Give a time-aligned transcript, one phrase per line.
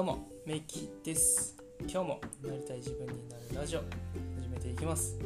[0.00, 1.54] どうもメイキです。
[1.80, 5.18] 今日もなりたい自分になるラジオ始めていきます。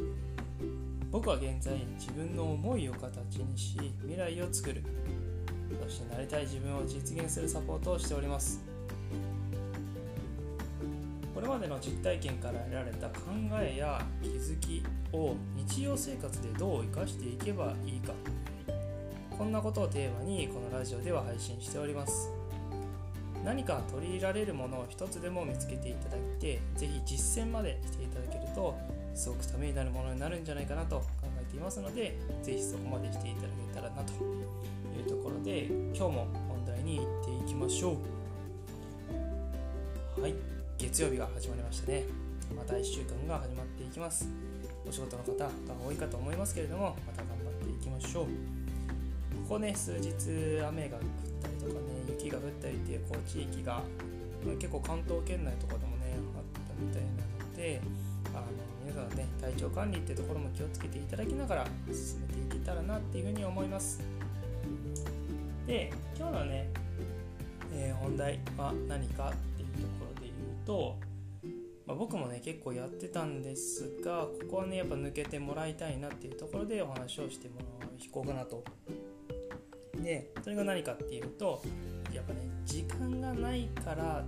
[1.09, 4.83] 僕は現在自分の思いを形にし未来を作る。
[5.81, 8.65] そしてなりたい自分を実現するサポートをしております。
[11.33, 13.31] これまでの実体験から得られた考
[13.61, 14.83] えや気づき
[15.13, 18.11] を日常生活でどう生かしていけばいいか。
[19.37, 22.34] こんなことをテーマにこのラジオでは配信しております。
[23.45, 28.75] 何か取り入れられるものを一つでも見つけていただいて是非実践までしていただけると
[29.13, 31.05] すごくためになるものになるんじゃないかなと考
[31.39, 37.95] えていますので是非そこまでしていただけたらなというところで今日も本題に行っていきましょ
[40.17, 40.21] う。
[40.21, 40.33] はい。
[40.77, 42.03] 月曜日が始まりましたね。
[42.55, 44.27] また1週間が始まっていきます。
[44.87, 45.49] お仕事の方が
[45.87, 48.25] 多いかと思いますけれどもまた頑張っていきましょう。
[48.25, 48.29] こ
[49.49, 51.01] こね数日雨が降
[52.25, 53.81] 雪が降ったりっていうこう地域が
[54.59, 57.81] 結構関東圏内とかでもねあったみたいなので
[58.33, 58.45] あの
[58.83, 64.01] 皆さんね体調管理っていうところも気をつけていただきながら進めていけたらなっていうふうに思います。
[65.67, 66.69] で今日のね、
[67.73, 70.95] えー、本題は何かっていうところで言うと、
[71.87, 78.63] まあ、僕もね結構やってたんですがここはねやっぱ抜けてもらいたいなっていうところでお話をしてもらう引こうかなと。
[80.03, 81.63] でそれが何かっていうと
[82.15, 84.23] やっぱね時間がないから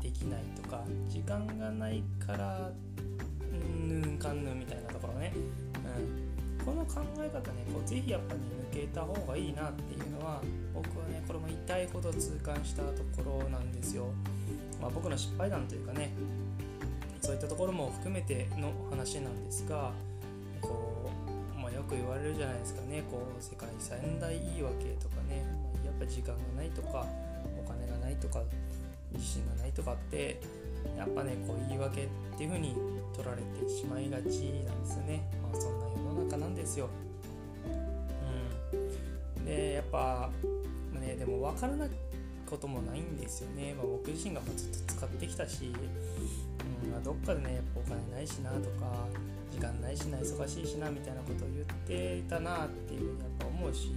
[0.00, 2.70] できないとか時間がないから
[3.52, 5.32] ぬんかんぬんみたいなところね、
[6.58, 8.40] うん、この考え方ねこうぜひやっぱり、
[8.80, 10.40] 抜けた方がいいなっていうのは
[10.74, 14.06] 僕はねこれも痛いほど痛感したところなんですよ、
[14.80, 16.10] まあ、僕の失敗談というかね
[17.20, 19.92] そういったところも含めての話なんですが
[20.60, 21.10] こ
[21.54, 23.02] う、まあ、よく言われるじゃないですかね。
[23.10, 25.44] こう世界三大言い訳とかね、
[25.74, 27.06] まあ、ぱ時間がないとか
[27.58, 28.42] お金がないとか
[29.12, 30.40] 自信がないとかって
[30.96, 32.74] やっぱねこう言い訳っていう風に
[33.14, 34.36] 取られてしまいがちなんで
[34.86, 35.22] すよね。
[35.42, 36.88] まあそんな世の中なんですよ。
[38.72, 39.44] うん。
[39.44, 40.30] でやっぱ
[41.00, 41.90] ねでも分からない
[42.48, 45.72] こともないんですよね、まあ、僕自身がずっと使ってきたし、
[46.84, 49.06] うんまあ、どっかでねやっぱお金ないしなとか
[49.50, 53.92] 時間ないしな忙しいしなみたいなことを言っていたなっていうふうにやっぱ思うし。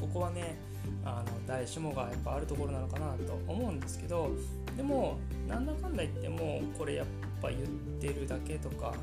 [0.00, 0.56] ここはね
[1.04, 4.30] あの誰しもがやっぱあるところなのかなと思うんですけど
[4.76, 7.06] でもなんだかんだ言ってもこれやっ
[7.40, 7.62] ぱ言っ
[8.00, 8.94] てるだけとか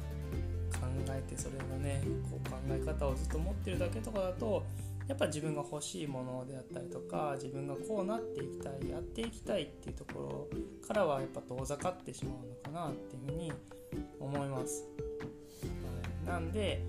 [0.72, 4.64] 考えてそれのねこう考え方をずっと持ってるだけとかだと
[5.08, 13.53] やっぱ自分が欲しいものであったりとか自分がこうなっていきたいやっていきたいっていうところからはやっぱ遠ざかってしまうのかなっていうふうに
[14.19, 14.84] 思います、
[16.25, 16.84] なんで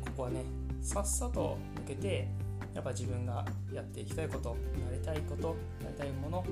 [0.00, 0.44] ここはね
[0.80, 2.28] さっさと抜けて
[2.76, 3.42] やっぱ自分が
[3.72, 6.44] やっていきたいことなりたいことなりたいもの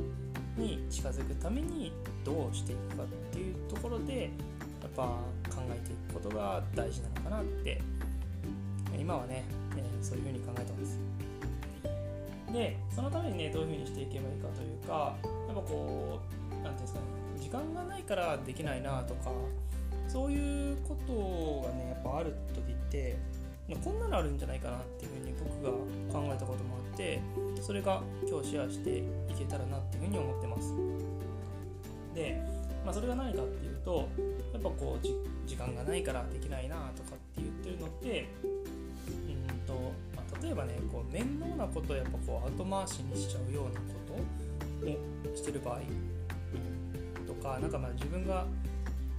[0.56, 1.92] に近づくために
[2.24, 4.28] どうしていくかっていうところでや
[4.88, 5.02] っぱ
[5.54, 7.78] 考えていくことが大事なのかなって
[8.98, 9.44] 今はね、
[9.76, 10.98] えー、そういうふうに考えてます。
[12.50, 15.16] でそのためにねどういうふうにしていけばいいかというか
[15.48, 16.20] やっぱこ
[16.52, 17.06] う何ていうんですかね
[17.38, 19.30] 時間がないからできないなとか
[20.08, 23.18] そういうことがねやっぱある時って
[23.82, 25.70] こんなのあるんじゃないかなっていうふうに僕が
[26.12, 27.20] 考えたこともあって
[27.60, 29.02] それが今日シェアしてい
[29.38, 30.74] けたらなっていうふうに思ってます。
[32.14, 32.40] で、
[32.84, 34.08] まあ、それが何かっていうと
[34.52, 39.72] やっぱこう時間がないからできないなとかって言ってるのってうんと、
[40.14, 45.80] まあ、例えばねこう面倒なことをやっぱこう後回しにしちゃうようなことをしてる場合、
[47.26, 48.46] とかなんかまあ自分が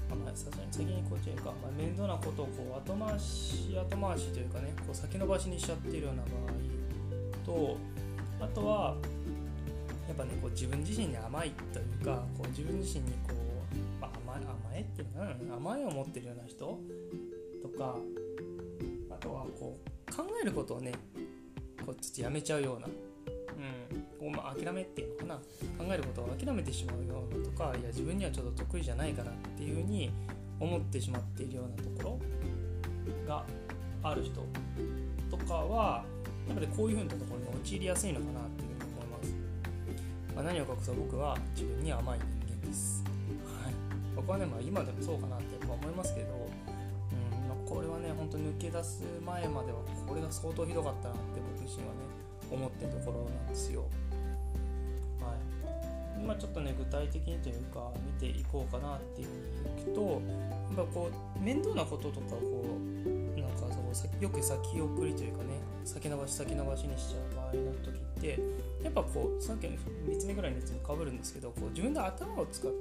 [0.09, 7.77] まあ、さすがに先にこっちか、まあ、面倒なことをこう後回し後回しというかねこう先延ばしにしちゃってるような場合と
[8.39, 8.95] あとは
[10.07, 16.79] やっぱねこう自分自身に甘いというかこう自分自身にこう、まあ、甘え甘えっていうかな甘えを持ってるような人
[17.61, 17.95] とか
[19.09, 20.91] あとはこう考えることをね
[21.85, 22.87] こうちょっとやめちゃうような
[23.57, 23.84] うん、
[24.21, 25.35] まあ、諦めっていうのかな？
[25.85, 30.11] 考えることを諦めてしまうようなとかいや自分にはちょっと得意じゃないかなっていうふうに
[30.59, 32.19] 思ってしまっているようなとこ
[33.07, 33.45] ろが
[34.01, 34.45] ある人
[35.29, 36.05] とかは
[36.47, 39.35] やっぱりこういうふうなところに陥りやすいのかなっていうふうに思います、
[40.35, 40.95] まあ、何を隠そう？
[40.95, 43.03] 僕は自分に甘い人間です、
[43.63, 43.73] はい、
[44.15, 51.99] 僕はね、まあ、今でもそうかなってやっぱ思いますけど、うんま、これはね本当に抜け出す前まではこれが相当ひどかったなって僕自身はね
[52.51, 53.81] 思ってるところなんですよ。
[55.21, 56.25] はい。
[56.25, 59.27] ま、ちょっとね具体的にというか見ていこうかなっていう
[59.63, 60.21] ふうにいくと
[60.77, 62.65] やっぱこう面倒なこととかこ
[63.05, 68.39] うなんかそうよく先送りというかね先延ばし先延ばしにしちゃう場合の時って
[68.83, 69.73] やっぱこうさっきの
[70.07, 72.73] 3つ目ぐらいのやつにかぶるんですけどこう自分で頭を使う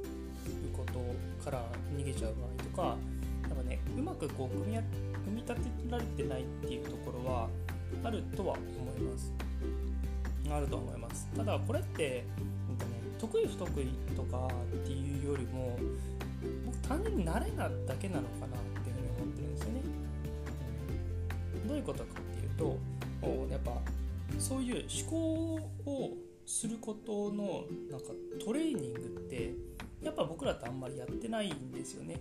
[0.76, 1.64] ことから
[1.96, 2.96] 逃げちゃう場合とか
[3.49, 4.78] やっぱねうまくこう組み
[5.25, 5.60] 組み立て
[5.90, 7.49] られてないっていうところは
[8.02, 8.62] あるとは思
[8.96, 9.32] います
[10.56, 11.29] あるとは思います。
[11.37, 12.25] ただこれって、
[12.69, 15.79] なんかね、得意不得意とかっていうよりも
[16.67, 19.81] 僕単純に慣れなだけなのかなっていうふうに思ってるんですよね、
[21.62, 22.79] うん、どういうことかっていうと
[23.51, 23.73] やっぱ
[24.39, 26.12] そういう思考を
[26.45, 28.09] することのなんか
[28.45, 29.55] トレーニングって
[30.03, 32.21] やっぱ僕らってあんまりやってないんですよね。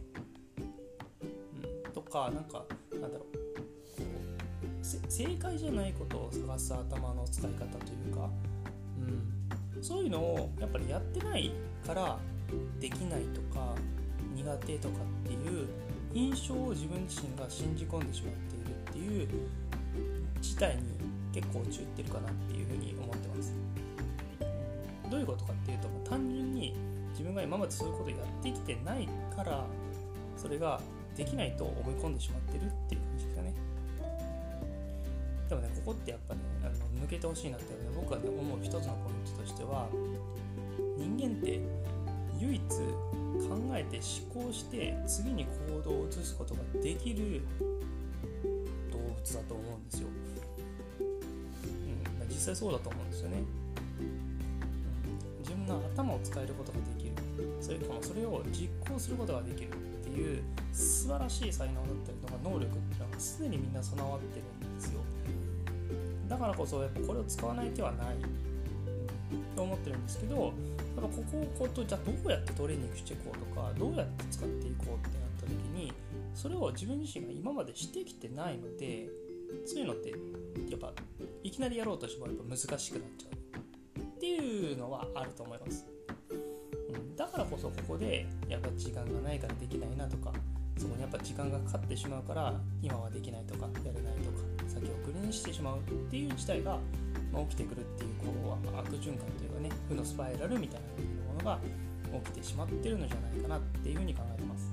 [1.86, 3.43] うん、とかなんかなんだろう。
[4.84, 8.30] 正解じゃないことを探す頭の使い方というか、
[9.76, 11.52] うん、そういうのをやっぱりやってない
[11.88, 12.18] から
[12.80, 13.76] できないとか
[14.36, 14.96] 苦手とか
[15.26, 15.68] っていう
[16.14, 19.28] 印象を自分自身が信じ込んでしまっているっていう
[20.42, 20.84] 事態に
[21.34, 23.54] 結構陥ってるかなっていうふうに思ってます。
[25.10, 26.76] どういうことかっていうと単純に
[27.12, 29.64] 自分が今までそういうことをやってきてないから
[30.36, 30.82] それが
[31.16, 33.53] できないと思い込んでしまってるっていう感じですかね。
[35.86, 39.88] ここってやっぱねあの抜けてほしいなって、ね、僕はね思う一つのポイントとしては
[40.98, 41.60] 人間って
[42.40, 44.00] 唯一考えて
[44.32, 47.42] 思考して次に行動を移すことができる
[48.92, 50.08] 動物だと思うんですよ。
[51.00, 53.38] うん、実際そうだと思うんですよね。
[54.00, 54.04] う
[55.40, 57.14] ん、自分の頭を使えることができる
[57.60, 59.72] それかもそれを実行することができるっ
[60.04, 65.00] ていう素晴らしい才能だったりとか能力っていうのはすでにみんな備わってるんですよ。
[66.34, 68.16] だからこそやっぱこれを使わない手はない、
[69.56, 70.52] と思ってるんですけどやっ
[70.96, 75.94] ぱここをこうとじゃあどうやってトレーニングしていこうとかどうやって使っていこうってなった時に
[76.34, 79.10] それを自分自身が今までしてきてないので
[79.64, 80.16] そういうのってや
[80.76, 80.92] っぱ
[81.44, 84.00] いきなりやろうとしてもやっぱ難しくなっちゃう。
[84.02, 85.86] っていうのはあると思います、
[86.30, 90.32] うん、だからこそここでやっぱ時間がないからできないなとか
[90.78, 94.53] そこにやっぱ時間がかかってしまうから今はできないとかやれないとか。
[94.68, 96.80] 先送りにしてしまうっていう事態が、
[97.32, 101.60] ま起きてくるっていうこう悪循環というかね負のスパイラルみたいなものが
[102.26, 104.72] 起きてしまってるのじゃないかなっていうふうに考えてます。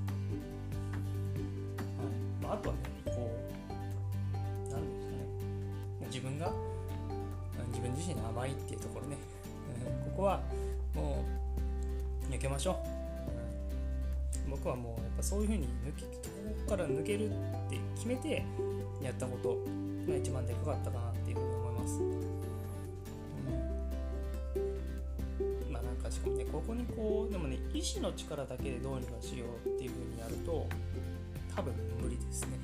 [1.99, 4.87] はいまあ、あとはねこう何ですかね
[6.07, 6.53] 自分が
[7.69, 9.17] 自分自身の甘いっていうところね
[10.05, 10.41] ここは
[10.95, 11.25] も
[12.29, 12.77] う抜けましょう。
[14.51, 16.11] 僕はもうやっぱそういうふうに抜きこ
[16.67, 17.33] こから抜けるっ
[17.71, 18.45] て決めて
[19.03, 19.59] やったこと
[20.11, 22.01] が一番でかかったかなっていうふうに思います。
[25.67, 30.67] うん、まあなんかしかもねここにこうでもね意志の力だけでどうにかしようっていうふうにやると
[31.55, 32.59] 多分無理ですね。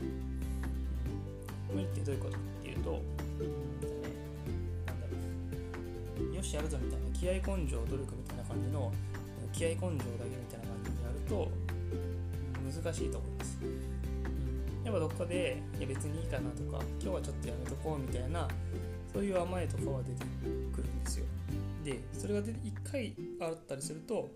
[1.72, 3.00] 無理ってどういうことかっていうと、なん
[5.00, 8.92] だろうよしやるぞみたいな気合根性努力みたいな感じの
[9.52, 11.50] 気合根性だけみたいな感じにやると
[12.82, 13.58] 難しいと思います。
[14.86, 18.46] やっぱどこかでいや別にいいかなとか今日はちょっとやめとこうみたいな
[19.12, 20.24] そういう甘えとかは出て
[20.72, 21.26] くるんですよ。
[21.84, 22.54] でそれが1
[22.88, 24.30] 回あったりすると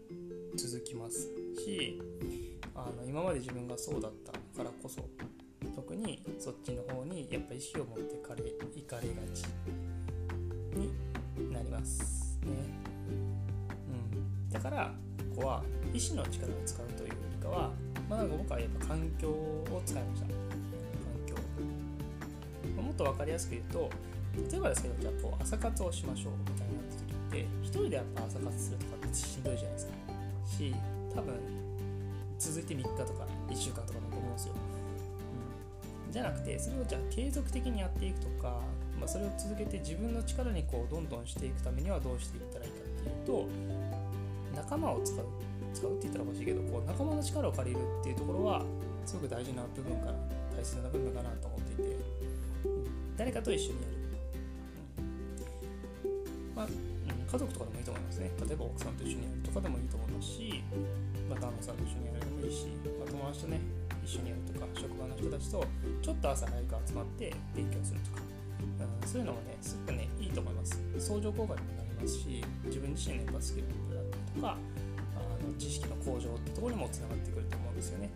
[0.56, 1.28] 続きます。
[1.56, 2.00] し
[2.74, 5.08] あの今まで自分がそうだったからこそ
[5.76, 8.42] 特にそっちの方にやっぱ意識を持ってかれ
[8.74, 9.44] いかれがち
[10.74, 12.50] になりますね、
[13.88, 14.92] うん、だから
[15.36, 17.70] ここは意志の力を使うというよりかは
[18.10, 20.26] まあ、僕はやっぱ環境を使いました。
[20.26, 20.36] 環
[21.26, 21.34] 境、
[22.74, 23.90] まあ、もっと分かりやすく言うと
[24.50, 29.92] 例えばですけどじゃあこう朝活をしましょうみたいになった時って一人でやっぱ朝活するとかってしんどいじゃないですか。
[30.50, 30.74] し
[31.14, 31.34] 多分
[32.38, 34.54] 続いて3日とか1週間とかだと思うんですよ、
[36.06, 38.60] うん、じゃなくてそれをじゃあ継続的にやっていくとか、
[38.98, 43.48] まあ、それを続けて自分の力にこうどんどんしていくためにはどうしていったらいいかっていうと
[44.56, 45.24] 仲間を使う
[45.72, 48.62] 使うって言ったら欲しいけどこう仲間の力を借りるっていうところは
[49.06, 50.12] すごく大事な部分かな。
[50.50, 51.96] 大切な部分かなと思っていて、
[52.66, 53.94] うん、誰かと一緒にやる、
[56.04, 56.72] うん、まあ、うん、
[57.24, 58.30] 家族とかでもいいと思いますね。
[58.44, 59.40] 例えば奥さんと一緒にやる。
[59.40, 60.62] とかでもいいと思いますし、
[61.30, 62.66] まあ、旦那さんと一緒にやるでもいいし、
[62.98, 63.60] まあ、友達とね
[64.04, 65.64] 一緒にやるとか職場の人たちと
[66.02, 68.22] ちょっと朝早く集まって勉強するとか、
[68.60, 70.76] うん、そういうのもねすごくねいいと思います。
[70.98, 74.58] 相乗効果にもなりますし自分自身のやっぱスキルアップだったりとか
[75.58, 78.10] 知識の向上ってところにもつながってくると思うんですよね。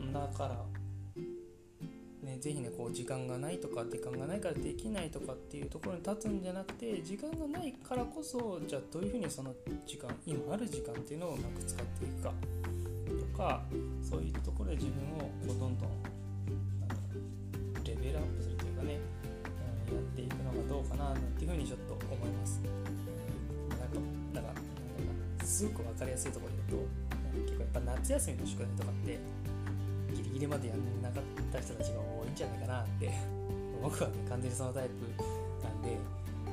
[0.00, 0.64] うん、だから
[2.26, 9.54] ね、ぜひねこう時間がないとか時間がないからできないとかっていうところに立つんじゃなくて時間がないからこそじゃあどういうふうにその
[9.86, 12.32] 時間今ある時間っていうのをうまく使っていくか
[13.32, 13.62] とか
[14.02, 15.88] そういうところで自分をこうどんどん
[17.84, 18.98] レベルアップするというかね、
[19.90, 22.60] うん、やっていくのがどうかななんていうふうにちょっと思います
[25.56, 29.16] すごく分かりやすいところで言うと結構やっぱ夏休みの宿題とかって
[30.12, 33.08] ギリギリまでやんなかった人たちが多いんじゃないかなって
[33.80, 35.08] 僕はね完全にそのタイプ
[35.64, 35.96] なんで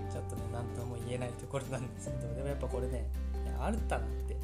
[0.07, 3.03] ちょっとね何とも言えないところなんですけどでもやっぱこれね
[3.60, 4.39] あるったなって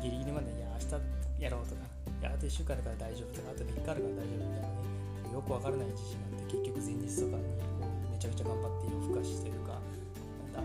[0.00, 7.44] ギリギリまでいや明日やろうとかいやあと1週間だから大丈夫とかあと3日あるから大丈夫みたいなねよくわからない自信があって結局前日とかに
[7.76, 9.76] こうめちゃくちゃ頑張って夜更かしというか
[10.48, 10.64] な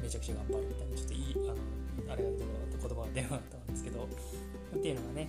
[0.00, 5.28] めちゃくちゃ頑張るみたいなちょっといいあのあれが言葉が出なかったんですけどっていうのがね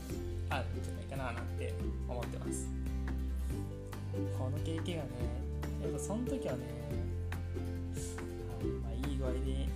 [0.50, 1.74] あるんじゃないかななんて
[2.08, 2.68] 思ってます
[4.38, 5.10] この経験がね
[5.82, 6.60] やっぱその時はね
[7.32, 9.68] あまあいい具合で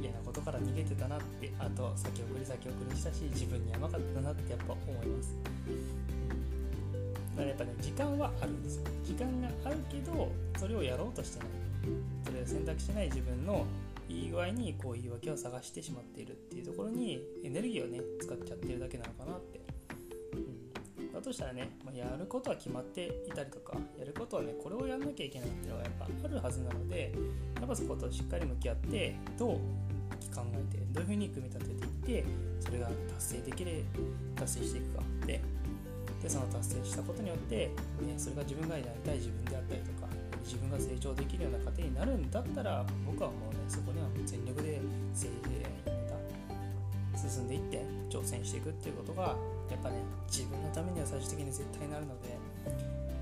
[0.00, 5.34] 嫌なことから逃げてたなってあと先送り先送りしたし自分に甘かったなってやっぱ思います。
[7.36, 8.82] だからやっぱね時間はあるんですよ。
[9.04, 11.48] 時間があるけどそれをやろうとしてない。
[12.24, 13.66] それを選択しない自分の
[14.08, 19.60] いい具合にこう言い訳を探してしまっているっていうところにエネルギーをね使っちゃってるだけなのかなって、
[20.98, 27.12] うん、だとしたらね、まあ、やることは決まっていたりとかやることはねこれをやんなきゃいけないっていうのがやっぱあるはずなので
[27.56, 29.56] やっぱそことしっかり向き合ってどう
[30.34, 32.24] 考えてどういうふうに組み立てていって
[32.60, 33.84] それが達成できる
[34.34, 35.40] 達成していくかで
[36.22, 37.56] でその達成したことによって、
[38.00, 40.13] ね、それが自分がやりたい自分であったりとか
[40.44, 44.80] 自分が成長できるような過程になるんだったら僕はもうねそこには全力で
[47.16, 49.34] 進んでいって挑戦していくっていうことが
[49.70, 49.96] やっぱね
[50.28, 52.36] 自分のためには最終的に絶対になるので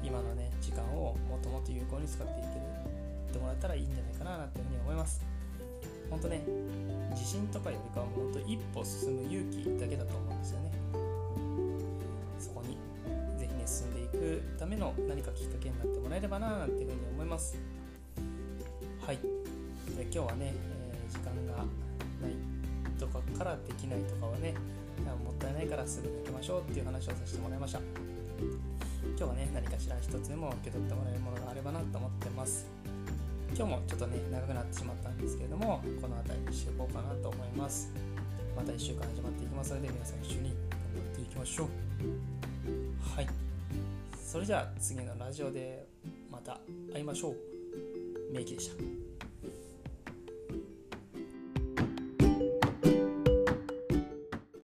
[0.02, 2.62] 今のね時間をもっともっと有効に使っていける
[3.30, 5.22] ってもらったらいいんじゃないかななんていうふうに思います。
[6.10, 6.42] 本当ね
[7.12, 10.81] 自信とかよりかはもう本当一歩進む勇気だけだと思うんですよね。
[14.72, 17.56] めの何かきっかけになってもらえればななんていうふうに思います。
[19.06, 19.16] はい。
[19.16, 21.64] で今日はね、えー、時間が
[22.22, 22.32] ない
[22.98, 24.54] とかからできないとかはね
[25.24, 27.80] もったいないからすぐ抜けましょうっていう話をさせてもらいました。
[27.80, 32.66] 今日はね何かしら一つでも受け取ってもらえるものがあればなと思ってます。
[33.54, 37.92] 今日もちょっとね長くなってしまったんですけれどもこの辺りにしていこうかなと思います。
[38.56, 41.68] また1週間始まっていきますので皆さん一緒に頑張っていきましょう。
[43.16, 43.41] はい。
[44.32, 45.86] それじゃあ次のラジオで
[46.30, 46.58] また
[46.90, 47.36] 会いましょう。
[48.32, 49.11] メイキでした。